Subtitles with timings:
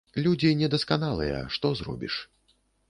[0.27, 2.21] Людзі недасканалыя, што зробіш.